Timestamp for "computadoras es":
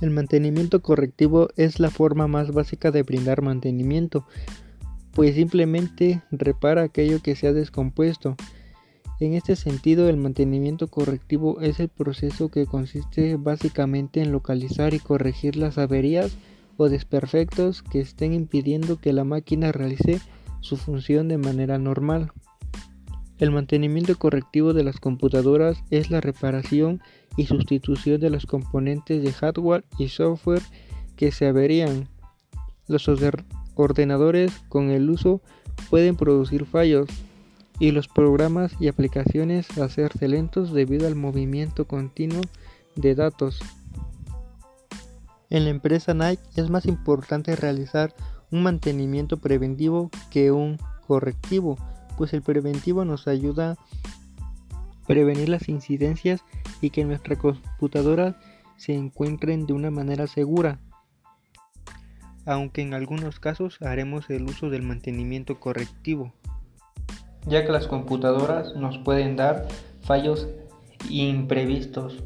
24.98-26.10